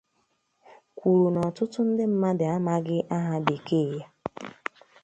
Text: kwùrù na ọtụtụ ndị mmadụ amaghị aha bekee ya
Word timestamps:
kwùrù 0.97 1.27
na 1.33 1.39
ọtụtụ 1.49 1.79
ndị 1.89 2.05
mmadụ 2.11 2.43
amaghị 2.55 2.97
aha 3.15 3.35
bekee 3.45 3.89
ya 3.99 4.07